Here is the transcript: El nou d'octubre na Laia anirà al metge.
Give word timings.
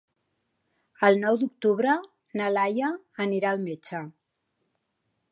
El 1.09 1.17
nou 1.23 1.35
d'octubre 1.41 1.91
na 2.41 2.47
Laia 2.55 2.89
anirà 3.27 3.51
al 3.57 3.61
metge. 3.67 4.01